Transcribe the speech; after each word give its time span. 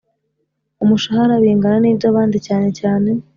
Umushahara 0.83 1.41
Bingana 1.43 1.77
N 1.79 1.85
Iby 1.91 2.03
Abandi 2.11 2.37
Cyane 2.47 2.69
Cyane 2.79 3.09